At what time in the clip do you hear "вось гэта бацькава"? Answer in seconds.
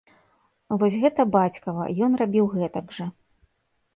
0.83-1.85